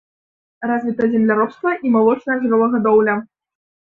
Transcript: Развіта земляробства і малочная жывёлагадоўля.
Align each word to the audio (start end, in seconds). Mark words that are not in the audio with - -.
Развіта 0.69 1.09
земляробства 1.15 1.69
і 1.87 1.91
малочная 1.97 2.37
жывёлагадоўля. 2.45 3.15